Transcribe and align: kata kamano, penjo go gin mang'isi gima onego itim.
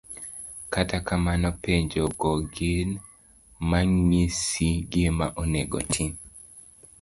kata 0.73 0.97
kamano, 1.07 1.49
penjo 1.63 2.03
go 2.19 2.31
gin 2.55 2.89
mang'isi 3.69 4.69
gima 4.91 5.27
onego 5.41 5.77
itim. 5.85 6.11